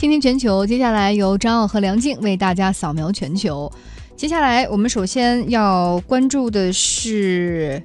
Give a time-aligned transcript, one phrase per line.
[0.00, 3.70] 听听全球，接下来由张奥和梁静为大家扫描全球。
[4.16, 7.82] 接下来我们首先要关注的是。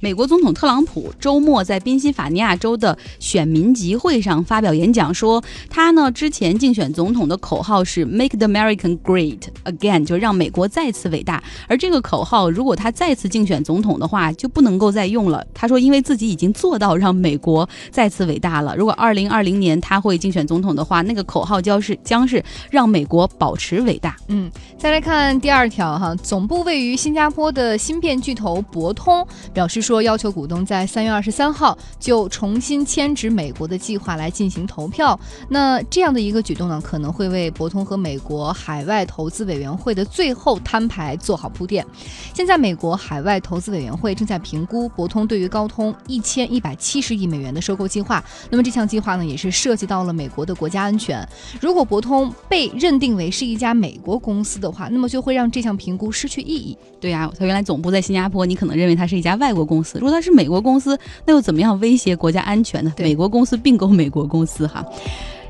[0.00, 11.42] 美国总统特朗普周末在宾夕法尼亚州的选民集会上发表演讲，说他呢之前竞选总统的口号是 “Make the American Great Again”，就让美国再次伟大。
[11.66, 15.44] 而这个口号如果他再次竞选总统的话，就不能够再用了。
[15.52, 18.76] 他说，因为自己已经做到让美国再次伟大了。
[18.76, 22.40] 如果二零二零年他会竞选总统的话，那个口号将是将是
[22.70, 24.16] 让美国保持伟大。
[24.28, 29.87] 嗯，再来看第二条哈，总部位于新加坡的芯片巨头博通表示。
[29.88, 35.18] 说要求股东在三月二十三号就重新迁址美国的计划来进行投票。
[35.48, 41.82] 那这样的一个举动呢，可能会为博通和美国海外投资委员会的最后摊牌做好铺垫。
[42.34, 48.22] 现在，美国海外投资委员会正在评估博通对于高通一千一百七十亿美元的收购计划。
[48.50, 51.26] 那么这项计划呢，也是涉及到了美国的国家安全。
[51.62, 56.76] 如果博通被认定为是一家美国公司的话，那么就会让这项评估失去意义。
[57.00, 59.77] 对呀，它原来总部在新加坡，你可能认为它是一家外国公。
[59.78, 62.92] 公司，如果它是美国公司，那又怎么样威胁国家安全呢？
[62.98, 64.84] 美国公司并购美国公司，哈。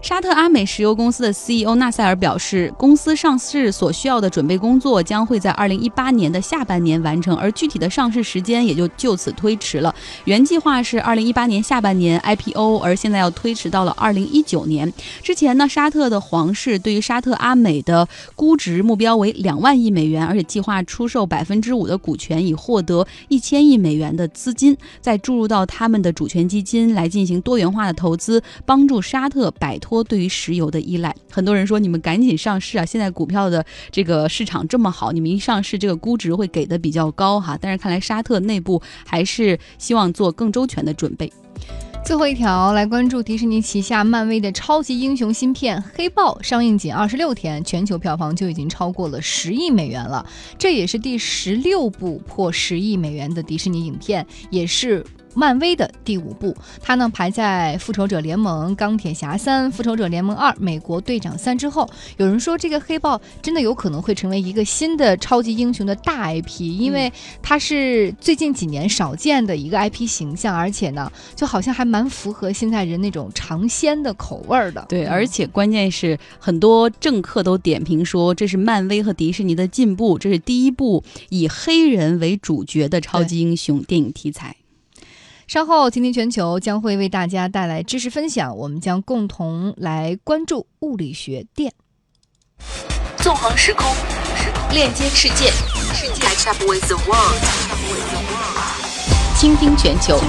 [0.01, 9.93] 沙特阿美石油公司的 CEO 纳塞尔表示，公司上市所需要的准备工作将会在2018年的下半年完成，而具体的上市时间也就就此推迟了。
[10.25, 14.93] 原计划是2018年下半年 IPO，而现在要推迟到了2019年。
[15.21, 29.88] 之前呢，沙特的皇室对于沙特阿美的估值目标为两万亿美元，而且计划出售百分之五的股权，以获得一千亿美元的资金，再注入到他们的主权基金来进行多元化的投资，帮助沙特摆脱。
[29.89, 32.85] 托对于石油的依赖，很多人说你们赶紧上市啊！
[32.85, 37.59] 现在股票的这个市场这么好，你们一上市，这个估值会给的比较高哈。
[37.59, 41.33] 但是看来沙特内部还是希望做更周全的准备。
[42.05, 50.25] 最后一条来关注迪士尼旗下漫威的超级英雄芯片《黑豹》上映仅二十六天，全球票房就已经超过了十亿美元了，
[50.59, 55.03] 这也是第十六部破十亿美元的迪士尼影片，也是。
[55.35, 61.89] 漫威的第五部，它呢排在《复仇者联盟》《钢铁侠三》《复仇者联盟二》《美国队长三》之后。
[62.17, 67.13] 有人说，这个黑豹真的有可能会成为一个新的超级英雄的大 IP，因为
[67.43, 74.85] 它是最近几年少见的一个 IP 形象，而且呢，就好像还蛮符合现在人那种尝鲜的口味的。
[74.89, 84.57] 对，而且关键是很多政客都点评说，这是漫威和迪士尼的进步，这是第一部以黑人为主角的超级英雄电影题材。
[85.49, 91.73] 稍后，今天全球将会为大家带来知识分享，我们将共同来关注物理学电。
[93.17, 93.87] 纵横时空，
[94.73, 95.51] 链接世界，
[95.95, 96.59] 倾听全球。
[99.39, 100.21] 倾听全球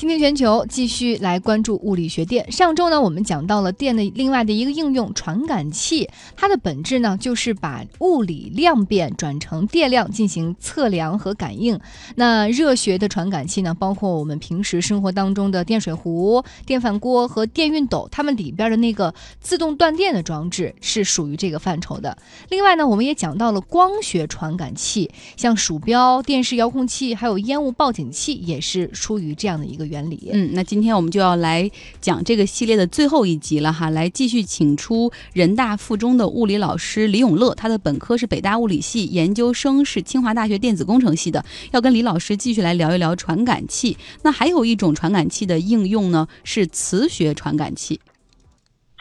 [0.00, 2.50] 今天全球继续来关注物理学电。
[2.50, 6.08] 上周呢，我们讲到了电的另外的一个应用——传感器。
[6.34, 11.78] 它的本质呢，就是把物理量变转成电量进行测量和感应。
[12.14, 22.16] 那热学的传感器呢，包括我们平时生活当中的电水壶、电饭锅和电熨斗，它们里边的那个自动断电的装置是属于这个范畴的。
[22.48, 29.89] 另外呢，我们也讲到了光学传感器，像鼠标、电视遥控器，还有烟雾报警器，也是出于这样的一个。
[29.90, 31.68] 原理，嗯，那今天我们就要来
[32.00, 43.96] 讲这个系列的最后一集了哈，来继续请出人大附中的物理老师李永乐，他的本科是北大物理系，研究生是清华大学电子工程系的，要跟李老师继续来聊一聊传感器。
[44.22, 48.00] 那还有一种传感器的应用呢，是磁学传感器。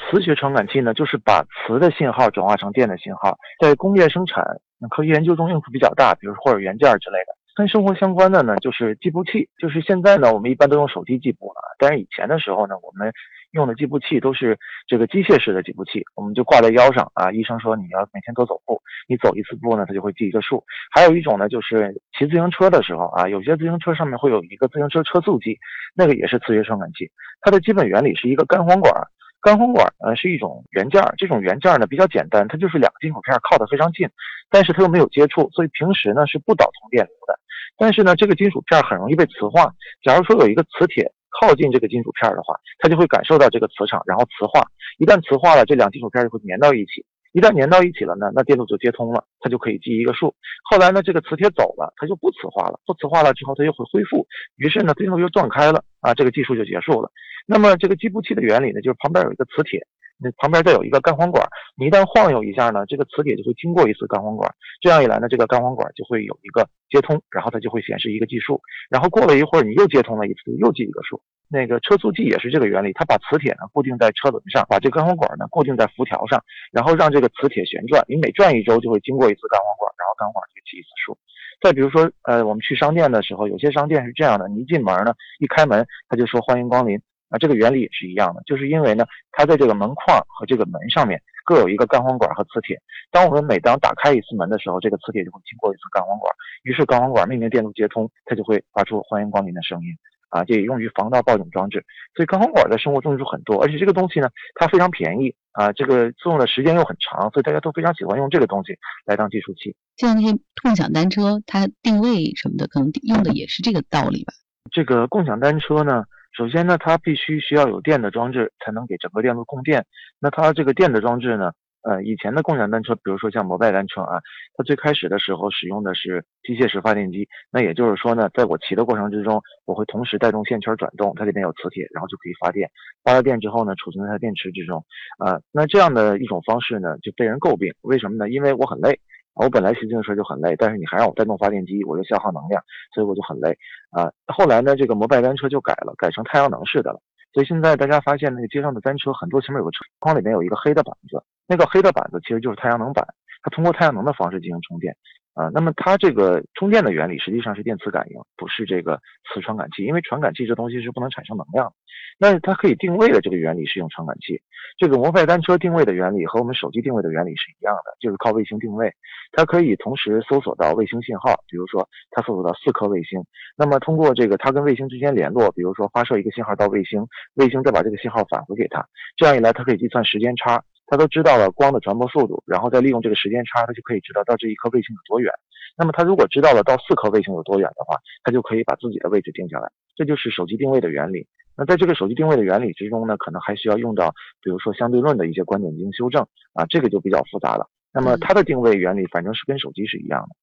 [0.10, 4.44] 磁学传感器呢，就是把磁的信号转化成电的信号，在工业生产、
[4.90, 7.39] 科学研究中用处比较大，比如或者元件之类的。
[7.60, 9.50] 跟生活相关的呢，就是计步器。
[9.60, 13.12] 就是现在呢，我们一般都用手机计步了，但是以前的时候呢，我们
[13.52, 17.34] 用的计步器都是这个机械式的计步器，我们就挂在腰上啊。
[17.34, 20.64] 医生说你要每天多走步，你走一次步呢，他就会记一个数。
[20.90, 25.60] 还有一种呢，就是骑自行车的时候啊，有些自行车上面会有一个自行车车速计，
[25.94, 27.12] 那个也是磁学传感器。
[27.42, 28.94] 它的基本原理是一个干簧管。
[29.42, 34.10] 干簧管呃是一种元件，这种元件呢比较简单，它就是两个金属片靠得非常近，
[34.50, 37.40] 但是它又没有接触，所以平时呢是不导通电流的。
[37.78, 39.74] 但是呢，这个金属片很容易被磁化。
[40.04, 44.68] 假如说有一个磁铁靠近这个金属片的话，它就会感受到这个磁场，然后磁化。
[44.98, 47.06] 一旦磁化了，这两金属片就会粘到一起。
[47.32, 50.34] 一旦粘到一起了呢，那电路就接通了，它就可以记一个数。
[50.64, 52.80] 后来呢，这个磁铁走了，它就不磁化了。
[52.88, 54.26] 不磁化了之后，它又会恢复。
[54.58, 57.12] 于是呢，电路又断开了啊，这个技术就结束了。
[57.46, 59.86] 那么这个计步器的原理呢，就是旁边有一个磁铁，
[60.22, 71.22] 那旁边再有一个干簧管，你一旦晃悠一下呢，这个磁铁就会经过一次干簧管，这样一来呢，这个干簧管就会有一个接通，然后它就会显示一个计数，然后过了一会儿你又接通了一次，又记一个数。
[71.52, 81.18] 那个车速计也是这个原理，它把磁铁呢固定在车轮上，把这个干簧管呢固定在辐条上，然后让这个磁铁旋转，你每转一周就会经过一次干簧管，然后干簧管就记一次数。
[81.60, 92.78] 再比如说，呃，我们去商店的时候，有些商店是这样的，你一进门呢，一开门他就说欢迎光临，啊，这个原理也是一样的，就是因为呢，它在这个门框和这个门上面各有一个干簧管和磁铁，
[93.12, 96.34] 当我们每当打开一次门的时候，这个磁铁就会经过一次干簧管，
[96.64, 99.96] 于是干簧管命令电路接通，它就会发出欢迎光临的声音。
[100.30, 101.84] 啊，这也用于防盗报警装置，
[102.16, 108.78] 所以干簧管在生活中用处很多，而且这个东西呢，它非常便宜啊，这个作用的时间又很长，所以大家都非常喜欢用这个东西
[109.08, 109.76] 来当计数器。
[109.98, 114.32] 像那些共享单车，它定位什么的，可能用的也是这个道理吧？
[114.72, 116.04] 这个共享单车呢，
[116.40, 119.86] 首先呢，它必须需要有电的装置才能给整个电路供电，
[120.22, 121.52] 那它这个电的装置呢？
[121.82, 124.22] 呃，以前的共享单车，比如说像摩拜单车啊，
[124.56, 127.28] 它最开始的时候使用的是机械式发电机。
[127.52, 132.70] 那也就是说呢，在我骑的过程之中，我会同时带动线圈转动，它里面有磁铁，然后就可以发电。
[133.04, 134.86] 发了电之后呢，储存在电池之中。
[135.18, 137.74] 啊，那这样的一种方式呢，就被人诟病。
[137.82, 138.30] 为什么呢？
[138.30, 138.98] 因为我很累，
[139.46, 142.62] 我本来骑自行车就很累，但是你还让我带动发电机，我就消耗能量，
[142.94, 143.58] 所以我就很累。
[143.90, 147.00] 啊，后来呢，这个摩拜单车就改了，改成太阳能式的了。
[147.32, 151.24] 所以现在大家发现那个街上的单车很多前面有个车筐，里面有一个黑的板子。
[151.48, 153.06] 那个黑的板子其实就是太阳能板，
[153.42, 154.96] 它通过太阳能的方式进行充电。
[155.40, 161.72] 啊，那么它这个充电的原理实际上是电磁感应，不是这个磁传感器，因为传感器这东西是不能产生能量。
[162.18, 164.42] 那它可以定位的这个原理是用传感器。
[164.78, 168.92] 这个摩拜单车定位的原理和我们手机定位的原理是一样的，就是靠卫星定位。
[169.32, 173.24] 它可以同时搜索到卫星信号，比如说它搜索到四颗卫星，
[173.56, 178.86] 那么通过这个它跟卫星之间联络，比如说发射一个信号到卫星，卫星再把这个信号返回给它，
[179.16, 180.62] 这样一来它可以计算时间差。
[180.90, 185.32] 它都知道了光的传播速度，然后再利用这个时间差，它就可以知道到这一颗卫星有多远。
[185.78, 189.70] 那么它如果知道了到四颗卫星有多远的话，它就可以把自己的位置定下来。
[189.96, 191.28] 这就是手机定位的原理。
[191.56, 197.70] 那在这个手机定位的原理之中呢，可能还需要用到，比如说相对论的一些观点进行修正啊，这个就比较复杂了。
[197.94, 200.36] 那么它的定位原理反正是跟手机是一样的。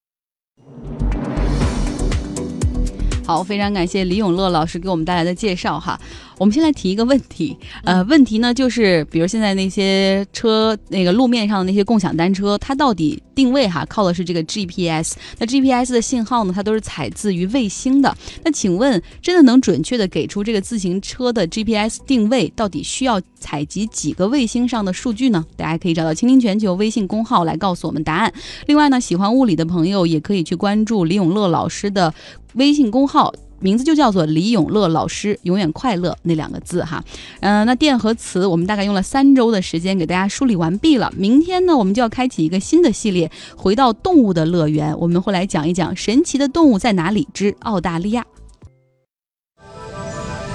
[3.26, 5.98] 好，非常感谢李永乐老师给我们带来的介绍哈。
[6.38, 15.14] 我们先来提一个问题，呃，问题呢就是，比如现在那些车，那个路面上的那些共享单车，它到底定位哈靠的是这个 GPS？
[15.38, 18.14] 那 GPS 的信号呢，它都是采自于卫星的。
[18.44, 25.42] 那请问，真的能准确的给出这个自行车的 GPS 定位，到底需要采集几个卫星上的数据呢？
[25.56, 28.30] 大家可以找到“倾听全球”微信公号来告诉我们答案。
[28.66, 32.12] 另外呢，喜欢物理的朋友也可以去关注李永乐老师的。
[32.54, 37.02] 微信公号名字就叫做李永乐老师，永远快乐那两个字哈。
[37.40, 41.12] 嗯，那电和磁我们大概用了三周的时间给大家梳理完毕了。
[41.16, 48.24] 明天呢，我们就要开启一个新的系列，回到动物的乐园，我们会来讲一讲神奇的动物在哪里之澳大利亚。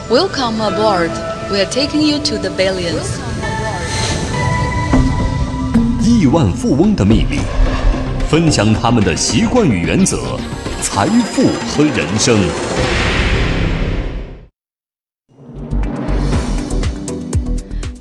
[0.10, 1.10] Welcome aboard,
[1.50, 3.20] we are taking you to the billions。
[6.04, 7.40] 亿万富翁的秘密，
[8.30, 10.38] 分享他们的习惯与原则。
[10.82, 13.11] 财富和人生。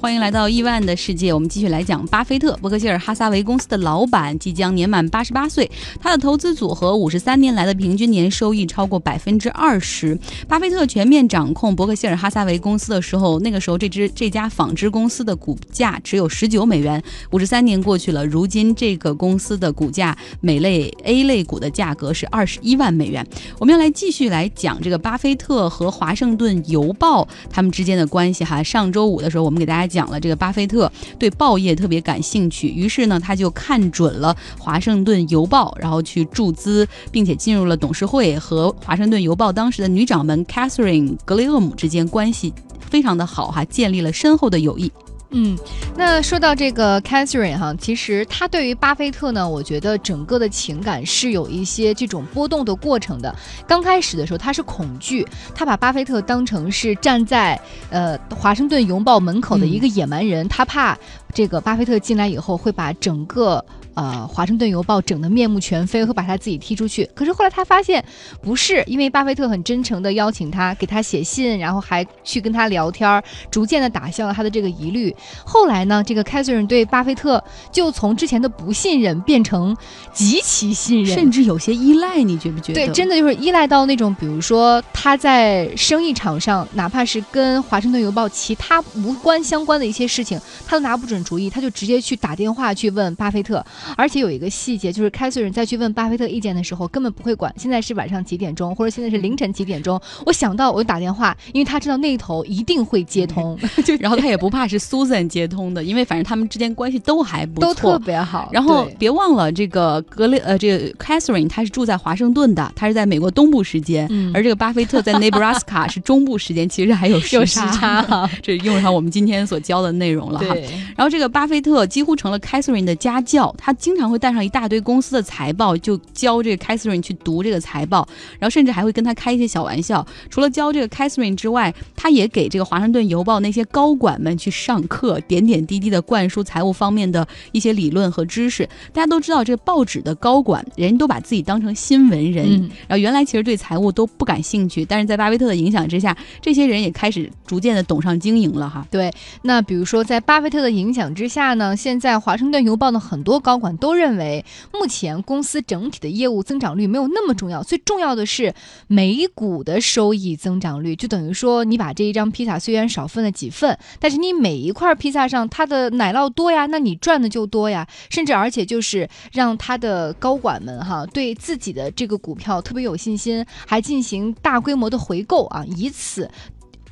[0.01, 2.57] 欢迎来到亿万的世界，我们继续来讲巴菲特。
[2.63, 5.71] 伯克希尔哈撒韦公司的老板即将年满八十八岁，
[6.01, 10.19] 他的投资组合五十三年来的平均年收益超过百分之二十。
[10.49, 17.03] 巴菲特全面掌控伯克希尔哈撒韦公司的时候，那个时候这支这家纺织公司的股价只有十九美元。
[17.33, 23.27] 五十三年过去了，如今这个公司的股价，每类 A 类股的价格是二十一万美元。
[23.59, 28.63] 我们要来继续来讲这个巴菲特和华盛顿邮报他们之间的关系哈。
[28.63, 30.11] 上周五的时候，我们给大家讲。
[30.11, 44.91] 了这个巴菲特对报业特别感兴趣，于是呢他就看准了华盛顿邮报，然后去注资，并且进入了董事会，和华盛顿邮报当时的女掌门 Catherine 格雷厄姆之间关系非常的好哈，建立了深厚的友谊。
[45.33, 45.57] 嗯，
[45.97, 53.33] 那说到这个 Catherine 哈，其实他对于巴菲特呢，我觉得整个的情感是有一些这种波动的过程的。
[53.67, 57.61] 刚开始的时候，他是恐惧，他把巴菲特当成是站在
[57.91, 60.99] 呃华盛顿邮报门口的一个野蛮人，他怕
[61.33, 63.65] 这个巴菲特进来以后会把整个
[64.01, 67.09] 呃华盛顿邮报整得面目全非，会把他自己踢出去。
[67.15, 68.03] 可是后来他发现
[68.41, 75.15] 不是，因为巴菲特很真诚地邀请他，给他写信，然后还去跟他聊天，逐渐地打消了他的这个疑虑。
[75.45, 79.77] 后来呢，这个凯瑟琳对巴菲特就从之前的不信任变成
[80.15, 82.23] 极其信任，甚至有些依赖。
[82.23, 82.87] 你觉不觉得？
[82.87, 93.65] 对，真的就是依赖到那种，比如说他在生意场上，哪怕是跟华盛顿邮报其他无关相关的一些事情，他都拿不准主意，他就直接去打电话去问巴菲特。
[93.97, 100.01] 而且有一个细节，就是开瑟琳在去问巴菲特意见的时候，根本不会管现在是晚上几点钟，或者现在是凌晨几点钟。
[100.27, 108.49] 我想到我就打电话，因为他知道那头一定会接通， 就然后他也不怕是 Susan 接通的，因为反正他们之间关系都还不错，都特别好。
[108.53, 120.55] 然后别忘了这个格雷呃，这个 Catherine 她是住在华盛顿的，她是在美国东部时间，而这个巴菲特在 Nebraska 是中部时间，其实还有时差， 这用上我们今天所教的内容了哈。
[120.97, 128.07] 然后这个巴菲特几乎成了 Catherine 的家教，他经常会带上一大堆公司的财报，就教这个 Catherine 去读这个财报，
[128.39, 130.07] 然后甚至还会跟他开一些小玩笑。
[130.29, 138.69] 除了教这个 Catherine 之外，他也给这个华盛顿邮报那些高管们去上课，点点滴滴的灌输财务方面的一些理论和知识。
[138.93, 148.87] 大家都知道，这个报纸的高管，人都把自己当成新闻人，然后原来其实对财务都不感兴趣，但是在巴菲特的影响之下，这些人也开始逐渐的懂上经营了哈。
[148.91, 149.11] 对，
[149.43, 158.53] 那比如说在巴菲特的影响之下呢，现在华盛顿邮报的很多高管都认为，目前公司整体的业务增长率没有那么重要，最重要的是
[158.89, 160.97] 每股的收益增长率。
[160.97, 167.87] 就等于说，你把这一张披萨虽然少分了几份，但是你每一块披萨上它的奶酪多呀，那你赚的就多呀。
[168.09, 176.31] 甚至而且就是让他的高管们哈，对自己的这个股票特别有信心，还进行大规模的回购啊，以此。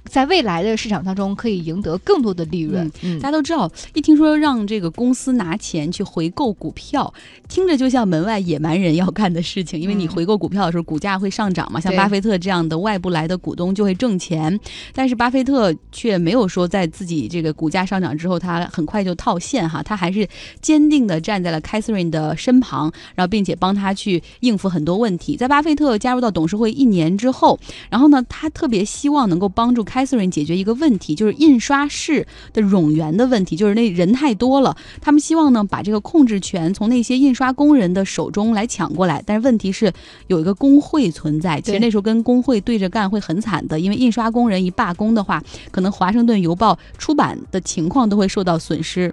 [0.08, 2.90] 在未来的市场当中，可以赢得更多的利润。
[3.02, 7.12] 嗯，大家都知道，一听说让这个公司拿钱去回购股票，
[7.48, 9.78] 听着就像门外野蛮人要干的事情。
[9.80, 14.58] 因为你回购股票的时候，股价会上涨嘛，像巴菲特这样的外部来的股东就会挣钱。
[14.94, 20.26] 但是巴菲特却没有说在自己这个股价上涨之后，他很快就套现哈，他还是
[20.62, 25.36] 坚定的站在了凯瑟琳的身旁，然后并且帮他去应付很多问题。
[25.36, 27.58] 在巴菲特加入到董事会一年之后，
[27.90, 29.97] 然后呢，他特别希望能够帮助凯。
[29.98, 34.76] 凯瑟琳解决一个问题，就是印刷室的冗员的问题，就是那人太多了。
[35.00, 39.20] 他们希望呢，把这个控制权从那些印刷工人的手中来抢过来。
[39.26, 39.92] 但是问题是，
[40.28, 49.12] 有一个工会存在，其实那时候跟工会对着干会很惨的，因为印刷工人一罢工的话，可能华盛顿邮报出版的情况都会受到损失。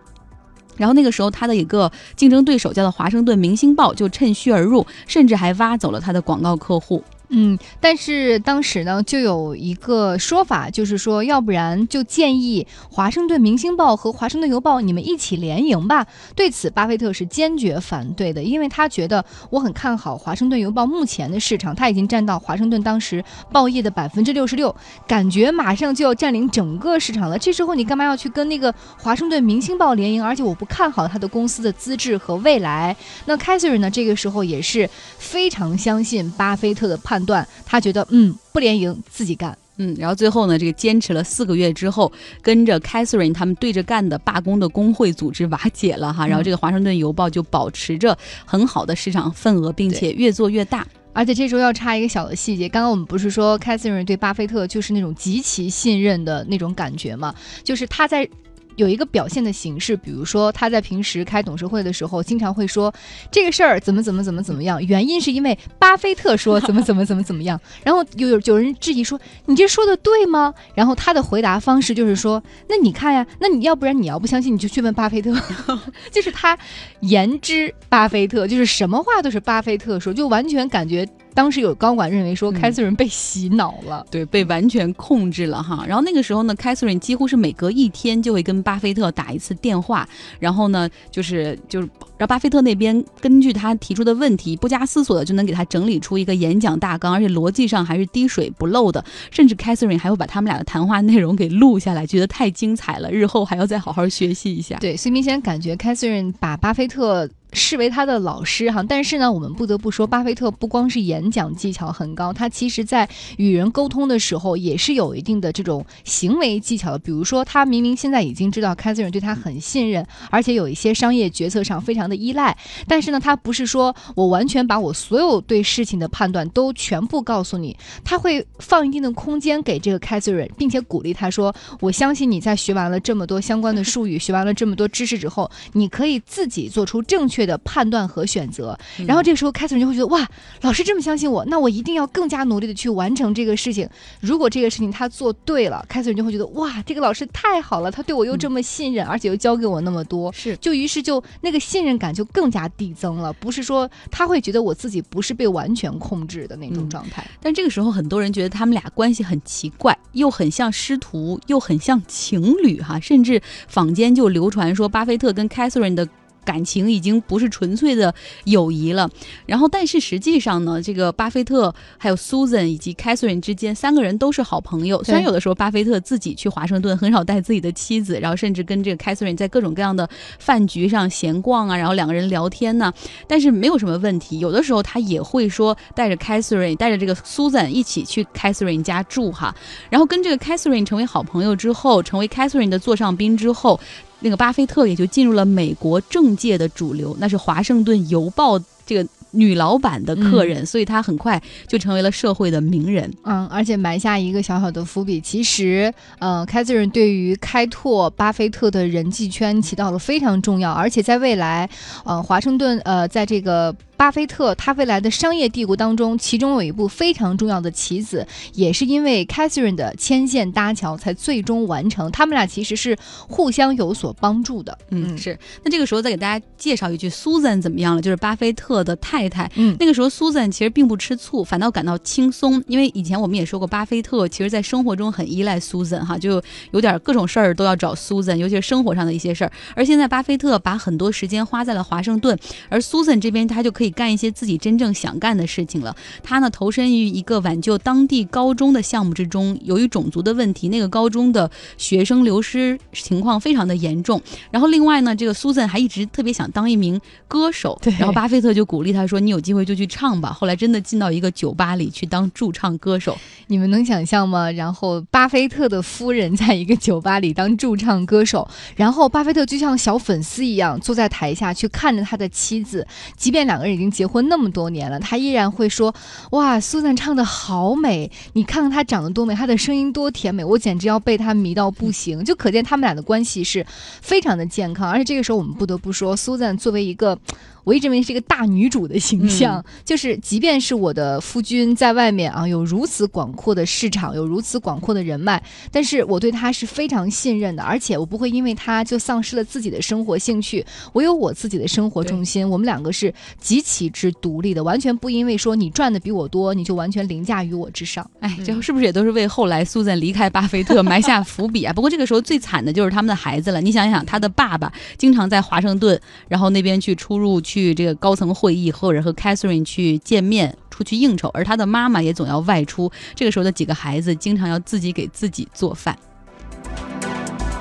[0.77, 7.03] 然后那个时候，他的一个竞争对手叫做《华盛顿明星报》，就趁虚而入，甚至还挖走了他的广告客户。
[7.29, 16.05] 嗯，但是当时呢，就有一个说法，就是说，要不然就建议《华盛顿明星报》和《华盛顿邮报》你们一起联营吧。
[16.35, 24.73] 对此，巴菲特是坚决反对的，因为他觉得我很看好《华盛顿邮报》目前的市场，他已经占到华盛顿当时报业的百分之六十六，
[25.07, 27.39] 感觉马上就要占领整个市场了。
[27.39, 30.23] 这时候你干嘛要去跟那个《华盛顿明星报》联营？
[30.23, 32.95] 而且我不看好他的公司的资质和未来。
[33.25, 33.89] 那凯瑟琳呢？
[33.89, 37.14] 这个时候也是非常相信巴菲特的判。
[37.15, 50.85] 判断，他觉得嗯不联营自己干，嗯，然后最后呢，这个坚持了四个月之后，跟着 Catherine 他们对着干的罢工的工会组织瓦解了哈，然后这个华盛顿邮报就保持着很好的市场份额，并且越做越大。
[51.13, 57.33] 而且这时候要插一个小的细节，刚刚我们不是说 Catherine 对巴菲特就是那种极其信任的那种感觉吗？
[57.63, 58.27] 就是他在。
[58.75, 62.93] 有一个表现的形式，比如说他在平时开董事会的时候，经常会说
[63.31, 67.59] 这个事儿怎么怎么怎么怎么样，原因是因为巴菲特说怎么怎么怎么怎么样。
[67.83, 70.53] 然后有有人质疑说你这说的对吗？
[70.73, 75.33] 然后他的回答方式就是说，那你看呀，那你要不然你要不相信，你就去问巴菲特。
[76.11, 76.57] 就是他
[77.01, 81.07] 言之巴菲特，就是什么话都是巴菲特说，就完全感觉。
[81.35, 85.85] 当时有高管认为说，凯瑟琳被洗脑了，对，被完全控制了哈。
[85.85, 90.07] 然后那个时候呢，凯瑟琳几乎是每隔一天就会跟巴菲特打一次电话，
[90.39, 99.03] 然后呢，就是就是让巴菲特那边根据他提出的问题，不加思索的就能给他整理出一个演讲大纲，而且逻辑上还是滴水不漏的。
[99.29, 104.77] 甚至凯瑟琳还会把他们俩的谈话内容给录下来，觉得太精彩了，日后还要再好好学习一下。
[104.77, 107.29] 对，所以明显感觉凯瑟琳把巴菲特。
[107.55, 113.07] 视为他的老师哈，但是呢，我们不得不说，巴菲特不光是演讲技巧很高，他其实在
[113.37, 116.99] 与人沟通的时候也是有一定的这种行为技巧的。
[116.99, 122.55] 比如说，他明明现在已经知道凯瑟琳对他很信任，而且有一些商业决策上非常的依赖，
[122.87, 138.77] 但是呢，他不是说我完全把我所有对事情的判断都全部告诉你，他会放一定的空间给这个凯瑟琳，并且鼓励他说：“我相信你在学完了这么多相关的术语，学完了这么多知识之后，你可以自己做出正确。”确的判断和选择。
[139.05, 140.27] 然后这个时候，凯瑟琳就会觉得哇，
[140.61, 143.87] 老师这么相信我，那我一定要更加努力的去完成这个事情。
[144.19, 153.31] 如果这个事情他做对了，凯瑟琳就会觉得哇，这个老师太好了，他对我又这么信任，而且又教给我那么多，是，就于是就那个信任感就更加递增了。
[153.33, 157.25] 不是说他会觉得我自己不是被完全控制的那种状态。
[157.41, 166.07] 但这个时候，很多人觉得他们俩关系很奇怪，又很像师徒，又很像情侣哈，甚至坊间就流传说，巴菲特跟凯瑟琳的。
[166.45, 168.13] 感情已经不是纯粹的
[168.45, 169.09] 友谊了，
[169.45, 175.03] 然后但是实际上呢，这个巴菲特还有 Susan 以及 Catherine 之间三个人都是好朋友。
[175.03, 180.07] 虽然有的时候巴菲特自己去华盛顿很少带自己的妻子，然后甚至跟这个 Catherine 在各种各样的
[180.39, 182.93] 饭局上闲逛啊，然后两个人聊天呢，
[183.27, 184.39] 但是没有什么问题。
[184.39, 189.55] 有的时候他也会说带着 Catherine 带着这个 Susan 一起去 Catherine 家住哈，
[189.89, 193.79] 然后跟这个 Catherine 成为好朋友之后，成为 Catherine 的座上宾之后。
[194.21, 203.11] 那个巴菲特也就进入了美国政界的主流，那是《华盛顿邮报》这个女老板的客人，所以他很快就成为了社会的名人。
[203.23, 211.69] 嗯，而且埋下一个小小的伏笔，其实，呃，凯瑟琳对于开拓巴菲特的人际圈起到了非常重要，而且在未来，
[212.05, 213.75] 呃，华盛顿，呃，在这个。
[213.97, 222.11] 巴菲特他未来的商业帝国当中，其中有一部非常重要的棋子，也是因为 Catherine 的牵线搭桥才最终完成。
[222.11, 222.97] 他们俩其实是
[223.27, 224.77] 互相有所帮助的。
[224.89, 225.37] 嗯，是。
[225.63, 228.01] 那这个时候再给大家介绍一句，Susan 怎么样了？
[228.01, 229.49] 就是巴菲特的太太。
[229.55, 239.51] 嗯，那个时候 Susan 其实并不吃醋，反倒感到轻松，因为以前我们也说过，巴菲特其实在生活中很依赖 Susan 哈，就有点各种事儿都要找 Susan，尤其是生活上的一些事儿。
[239.73, 242.37] 而现在巴菲特把很多时间花在了华盛顿，
[242.67, 243.84] 而 Susan 这边他就可以。
[243.85, 245.95] 可以干一些自己真正想干的事情了。
[246.23, 249.55] 他呢，投身于一个挽救当地高中的项目之中。
[249.61, 254.19] 由于种族的问题，那个高中的学生流失情况非常的严重。
[254.49, 257.77] 然后另外呢，这个苏森还一直特别想当一名歌手。
[257.79, 257.93] 对。
[257.99, 263.15] 然后巴菲特就鼓励他说：“你有机会就去唱吧。”后来真的进到一个酒吧里去当驻唱歌手。
[263.45, 264.49] 你们能想象吗？
[264.49, 273.74] 然后巴菲特的夫人在一个酒吧里当驻唱歌手，然后巴菲特就像小粉丝一样坐在台下去看着他的妻子，即便两个人。
[273.75, 275.93] 已经结婚那么多年了，他依然会说
[276.31, 283.65] ：“哇，苏珊唱的好美，你看看她长得多美，她的声音多甜美，我简直要被她迷到不行。”就可见他们俩的关系是
[284.01, 284.89] 非常的健康。
[284.89, 287.19] 而且这个时候，我们不得不说，苏珊作为一个。
[287.65, 300.63] 我一直认为是一个大女主的形象，就是即便是我的夫君在外面啊，有如此广阔的市场，有如此广阔的人脉，但是我对他是非常信任的，而且我不会因为他就丧失了自己的生活兴趣。
[300.93, 308.07] 我有我自己的生活重心，我们两个是极其之独立的，完全不因为说你赚的比我多，你就完全凌驾于我之上。
[308.19, 311.73] 哎，这是不是也都是为后来苏赞离开巴菲特埋下伏笔啊？
[311.73, 313.59] 不过这个时候最惨的就是他们的孩子了。
[313.59, 317.54] 你想想，他的爸爸经常在华盛顿，然后那边去出入去。
[317.55, 322.91] 去这个高层会议，或者和 Catherine 去见面、出去应酬，而他的妈妈也总要外出。
[323.15, 325.97] 这个时候的几个孩子经常要自己给自己做饭。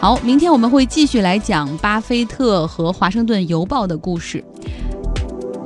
[0.01, 4.45] 好，明天我们会继续来讲巴菲特和华盛顿邮报的故事。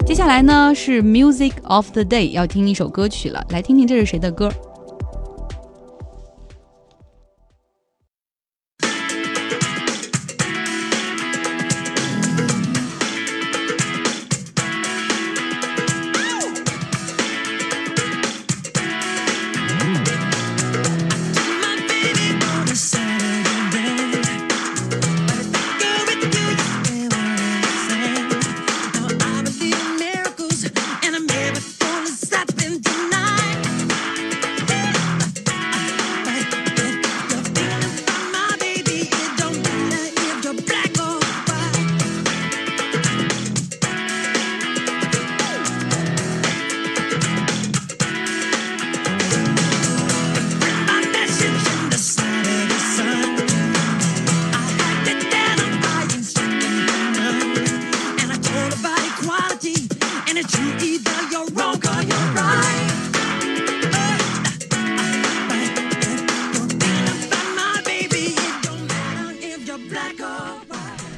[0.07, 4.53] 接下来呢是 Music of the Day，要听一首歌曲了，来听听这是谁的歌。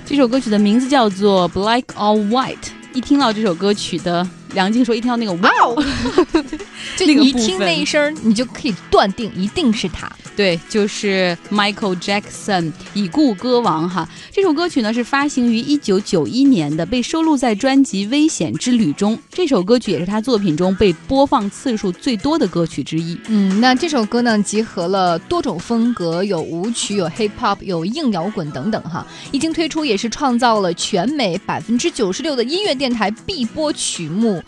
[0.07, 2.57] 这首歌曲的名字叫做《Black or White》。
[2.95, 5.85] 一听到这首歌曲的梁静说一听到那个哇哦，
[7.07, 10.11] 就你一听那一声，你就可以断定一定是他。
[10.37, 14.09] 对，就是 Michael Jackson 已故歌王哈。
[14.33, 19.19] 这首歌曲呢是发行于一九九一年的，被收录在专辑《危险之旅》中。
[19.31, 23.19] 这首歌曲也是他作品中被播放次数最多的歌曲之一。
[23.27, 29.07] 嗯，那这首歌呢，集合了多种风格，有舞曲，有 hip hop，有硬摇滚等等哈。
[29.33, 34.43] 一经推出，也是创造了全美百分之九十六的音乐电台必播曲目。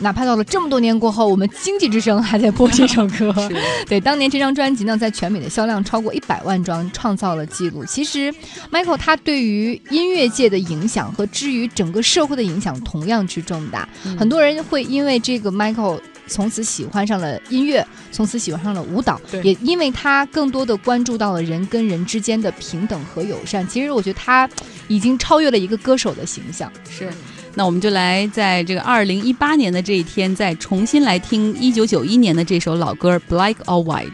[0.00, 3.34] 哪怕到了这么多年过后，我们经济之声还在播这首歌。
[3.88, 7.84] 对，当年这张专辑呢，在全美的销量超过一百万张，创造了记录。
[7.84, 8.32] 其实
[8.70, 13.88] ，Michael 他对于音乐界的影响和至于整个社会的影响同样之重大。
[14.04, 23.66] 嗯很多人会因为这个 Michael 从此喜欢上了音乐，从此喜欢上了舞蹈，也因为他更多的关注到了人跟人之间的平等和友善。
[23.68, 24.48] 其实我觉得他
[24.88, 26.70] 已经超越了一个歌手的形象。
[26.90, 27.08] 是，
[27.58, 34.10] 那我们就来在这个二零一八年的这一天，再重新来听一九九一年的这首老歌《Black or White》。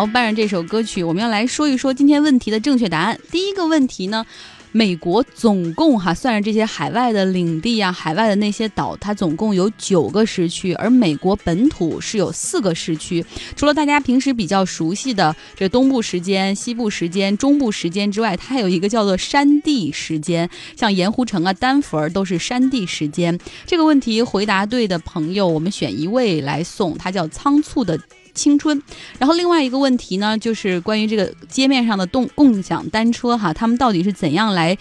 [0.00, 3.20] 好，伴着这首歌曲，我们要来说一说今天问题的正确答案。
[3.30, 4.24] 第一个问题呢，
[4.72, 13.22] 美国总共哈算上这些海外的领地啊、海外的那些岛，它总共有九个时区，而美国本土是有四个时区。
[13.54, 23.38] 除了大家平时比较熟悉的这东部时间、西部时间、中部时间之外，它还有一个叫做山地时间，像盐湖城啊、丹佛都是山地时间。
[23.66, 28.00] 这个问题回答对的朋友，我们选一位来送，他叫仓促的。
[28.40, 28.80] 青春，
[29.18, 34.78] 然后另外一个问题呢，就是关于这个街面上的动共享单车哈，他们到底是怎样来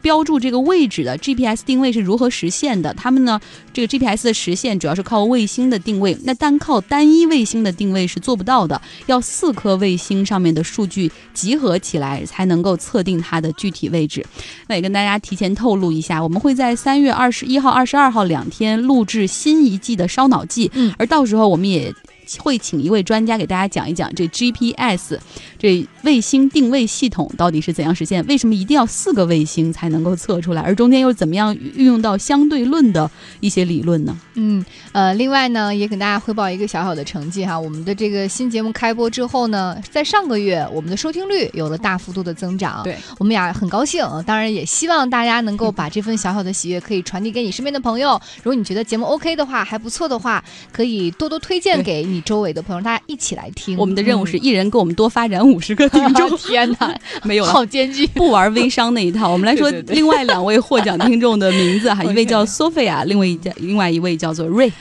[0.00, 2.92] 标注这个位置的？GPS 定位是如何实现的？
[2.94, 3.38] 他们呢，
[3.72, 14.24] 这个 GPS 的实现主要是靠卫星的定位，那单靠单一卫星的定位是做不到的，要四颗卫星上面的数据集合起来才能够测定它的具体位置。
[14.66, 21.94] 那也跟大家提前透露一下，我们会在三月二十一号、二十二号两天录制新一季的烧脑季，嗯而到时候我们也。
[22.40, 25.18] 会请一位专家给大家讲一讲这 GPS
[25.58, 34.16] 这卫星定位系统到底是怎样实现，为什么一定要四个卫星才能够测出来，而中间又怎么样运用到相对论的一些理论呢？
[34.34, 37.58] 嗯，呃，另外呢，也给大家汇报一个小小的成绩哈。
[37.58, 44.04] 我们的这个新节目开播之后呢，在上个月我们的收听率有了大幅度的增长，对我们俩很高兴。
[44.26, 48.20] 当然也希望大家能够把这份小小的喜悦可以传递给你身边的朋友。
[48.38, 50.42] 如果你觉得节目 OK 的话，还不错的话，
[50.72, 53.76] 可以多多推荐给你周围的朋友，大家一起来听。
[53.76, 57.52] 我们的任务是嗯一人给我们多发展五十个听众， 天哪， 没有了。
[57.52, 58.06] 好艰巨。
[58.08, 64.72] 不玩微商那一套，我们来说 另外两位获奖听众的名字哈，一位叫 Sophia，另外一另外一位叫做 Ray。